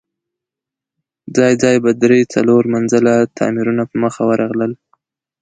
ځای 1.37 1.53
ځای 1.63 1.75
به 1.83 1.91
درې، 2.03 2.19
څلور 2.33 2.63
منزله 2.75 3.13
تاميرونه 3.39 3.83
په 3.89 3.95
مخه 4.03 4.21
ورغلل. 4.29 4.71